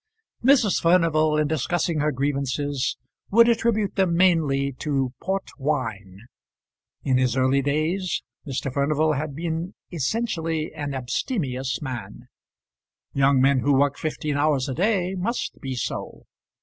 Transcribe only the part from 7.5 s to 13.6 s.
days Mr. Furnival had been essentially an abstemious man. Young men